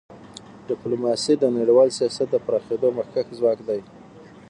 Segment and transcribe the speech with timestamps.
[0.69, 3.81] ډیپلوماسي د نړیوال سیاست د پراخېدو مخکښ ځواک دی.